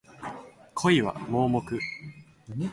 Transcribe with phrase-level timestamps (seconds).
[0.73, 1.61] 恋は盲目